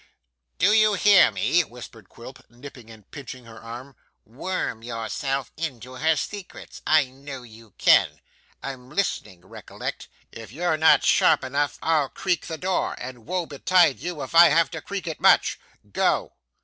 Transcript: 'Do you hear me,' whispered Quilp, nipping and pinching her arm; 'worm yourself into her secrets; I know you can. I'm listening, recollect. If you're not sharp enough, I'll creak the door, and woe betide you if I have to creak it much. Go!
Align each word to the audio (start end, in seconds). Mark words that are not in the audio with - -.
'Do 0.57 0.73
you 0.73 0.95
hear 0.95 1.29
me,' 1.29 1.61
whispered 1.63 2.09
Quilp, 2.09 2.43
nipping 2.49 2.89
and 2.89 3.11
pinching 3.11 3.45
her 3.45 3.61
arm; 3.61 3.95
'worm 4.25 4.81
yourself 4.81 5.51
into 5.57 5.93
her 5.93 6.15
secrets; 6.15 6.81
I 6.87 7.05
know 7.11 7.43
you 7.43 7.75
can. 7.77 8.19
I'm 8.63 8.89
listening, 8.89 9.45
recollect. 9.45 10.07
If 10.31 10.51
you're 10.51 10.75
not 10.77 11.03
sharp 11.03 11.43
enough, 11.43 11.77
I'll 11.83 12.09
creak 12.09 12.47
the 12.47 12.57
door, 12.57 12.95
and 12.99 13.27
woe 13.27 13.45
betide 13.45 13.99
you 13.99 14.23
if 14.23 14.33
I 14.33 14.45
have 14.47 14.71
to 14.71 14.81
creak 14.81 15.05
it 15.05 15.21
much. 15.21 15.59
Go! 15.91 16.33